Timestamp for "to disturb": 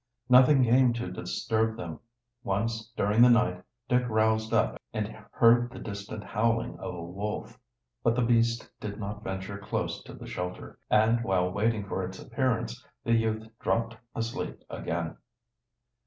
0.93-1.77